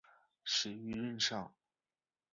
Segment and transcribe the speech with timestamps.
[0.43, 1.53] 死于任上。